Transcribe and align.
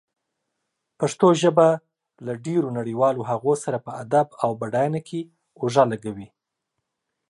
پښتو 0.99 1.27
ژبه 1.41 1.67
له 2.25 2.33
ډېرو 2.45 2.67
نړيوالو 2.79 3.21
هغو 3.31 3.53
سره 3.63 3.77
په 3.85 3.91
ادب 4.03 4.27
او 4.43 4.49
بډاینه 4.61 4.99
کې 5.07 5.19
اوږه 5.59 5.83
لږوي. 5.91 6.27